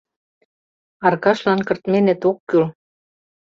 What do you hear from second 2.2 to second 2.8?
ок кӱл.